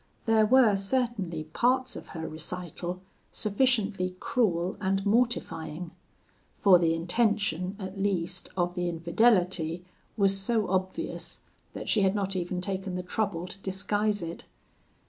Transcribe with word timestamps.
There 0.25 0.47
were 0.47 0.75
certainly 0.77 1.43
parts 1.43 1.95
of 1.95 2.07
her 2.17 2.27
recital 2.27 3.03
sufficiently 3.31 4.15
cruel 4.19 4.75
and 4.81 5.05
mortifying; 5.05 5.91
for 6.57 6.79
the 6.79 6.95
intention, 6.95 7.75
at 7.77 7.99
least, 8.01 8.49
of 8.57 8.73
the 8.73 8.89
infidelity 8.89 9.85
was 10.17 10.35
so 10.35 10.67
obvious, 10.71 11.41
that 11.73 11.87
she 11.87 12.01
had 12.01 12.15
not 12.15 12.35
even 12.35 12.61
taken 12.61 12.95
the 12.95 13.03
trouble 13.03 13.45
to 13.45 13.59
disguise 13.59 14.23
it. 14.23 14.45